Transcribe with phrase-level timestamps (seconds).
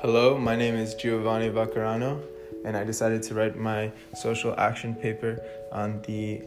[0.00, 2.22] Hello, my name is Giovanni Vaccarano,
[2.66, 6.42] and I decided to write my social action paper on the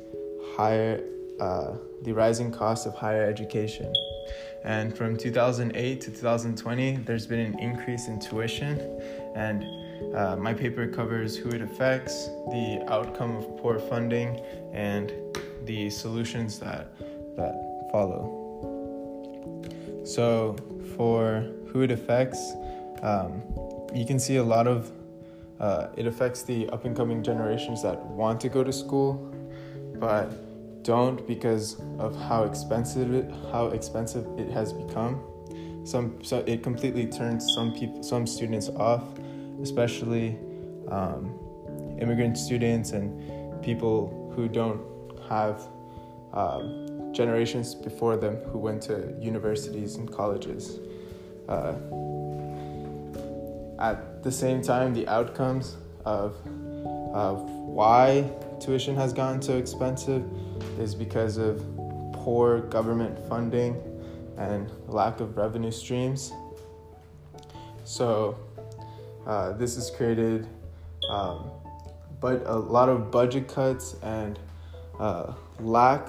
[0.55, 1.03] higher,
[1.39, 1.71] uh,
[2.03, 3.91] the rising cost of higher education.
[4.63, 8.79] And from 2008 to 2020, there's been an increase in tuition,
[9.33, 9.65] and
[10.15, 14.39] uh, my paper covers who it affects, the outcome of poor funding,
[14.73, 15.11] and
[15.65, 16.93] the solutions that
[17.35, 18.35] that follow.
[20.05, 20.55] So,
[20.95, 22.53] for who it affects,
[23.01, 23.43] um,
[23.93, 24.91] you can see a lot of
[25.59, 29.33] uh, it affects the up and coming generations that want to go to school,
[29.95, 35.21] but don't because of how expensive it, how expensive it has become.
[35.83, 39.03] Some so it completely turns some people some students off,
[39.61, 40.37] especially
[40.89, 41.37] um,
[41.99, 44.81] immigrant students and people who don't
[45.27, 45.67] have
[46.33, 50.79] um, generations before them who went to universities and colleges.
[51.49, 51.73] Uh,
[53.79, 56.35] at the same time, the outcomes of,
[57.13, 60.23] of why tuition has gotten so expensive
[60.79, 61.63] is because of
[62.13, 63.81] poor government funding
[64.37, 66.31] and lack of revenue streams.
[67.83, 68.37] So,
[69.25, 70.47] uh, this has created
[71.09, 71.51] um,
[72.19, 74.37] but a lot of budget cuts and
[74.99, 76.07] uh, lack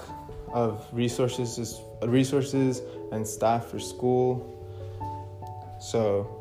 [0.53, 2.83] of resources resources
[3.13, 4.57] and staff for school.
[5.81, 6.40] So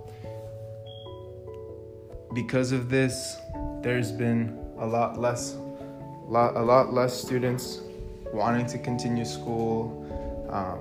[2.34, 3.38] because of this,
[3.82, 5.56] there's been a lot less,
[6.28, 7.82] lot, a lot less students
[8.34, 10.06] wanting to continue school,
[10.50, 10.80] um,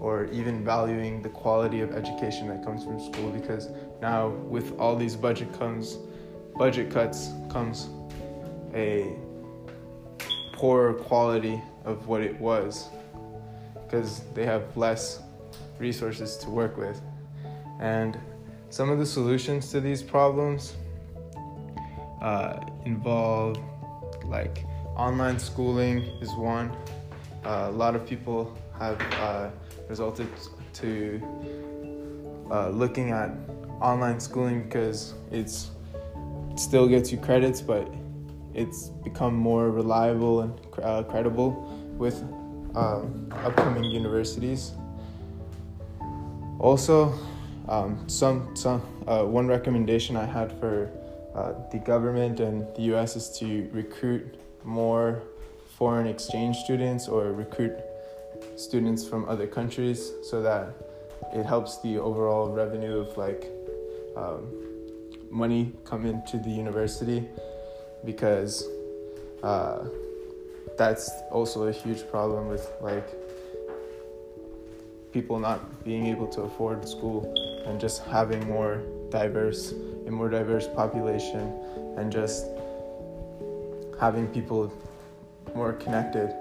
[0.00, 3.30] or even valuing the quality of education that comes from school.
[3.30, 5.98] Because now, with all these budget comes,
[6.56, 7.88] budget cuts comes
[8.74, 9.14] a
[10.52, 12.88] poor quality of what it was,
[13.84, 15.20] because they have less
[15.78, 17.00] resources to work with,
[17.80, 18.18] and
[18.72, 20.72] some of the solutions to these problems
[22.22, 23.58] uh, involve
[24.24, 24.64] like
[24.96, 26.74] online schooling is one.
[27.44, 29.50] Uh, a lot of people have uh,
[29.90, 30.26] resulted
[30.72, 31.20] to
[32.50, 33.30] uh, looking at
[33.82, 35.70] online schooling because it's
[36.50, 37.92] it still gets you credits, but
[38.54, 41.50] it's become more reliable and uh, credible
[41.98, 42.22] with
[42.74, 44.72] um, upcoming universities.
[46.58, 47.12] Also,
[47.72, 50.90] um, some, some uh, one recommendation I had for
[51.34, 53.16] uh, the government and the U.S.
[53.16, 55.22] is to recruit more
[55.78, 57.72] foreign exchange students or recruit
[58.56, 60.68] students from other countries so that
[61.32, 63.50] it helps the overall revenue of like
[64.16, 64.52] um,
[65.30, 67.26] money come into the university
[68.04, 68.68] because
[69.42, 69.82] uh,
[70.76, 73.08] that's also a huge problem with like
[75.10, 79.72] people not being able to afford school and just having more diverse
[80.06, 81.52] a more diverse population
[81.96, 82.46] and just
[84.00, 84.72] having people
[85.54, 86.34] more connected